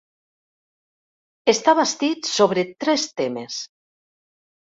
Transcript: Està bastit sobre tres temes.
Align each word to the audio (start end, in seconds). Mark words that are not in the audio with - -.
Està 1.53 1.75
bastit 1.79 2.29
sobre 2.37 2.63
tres 2.85 3.05
temes. 3.21 3.59